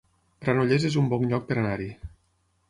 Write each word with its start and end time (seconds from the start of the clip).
Granollers 0.45 0.87
es 0.89 0.97
un 1.01 1.11
bon 1.13 1.27
lloc 1.33 1.45
per 1.51 1.59
anar-hi 1.65 1.91